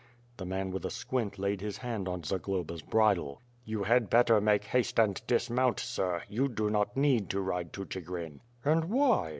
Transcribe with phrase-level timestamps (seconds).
[0.37, 3.39] The man with a squint laid his hand on Zagloba's bridle.
[3.65, 7.85] "You had better make haste and dismount, sir; you do not need to ride to
[7.85, 9.29] Chigrin." "And why?"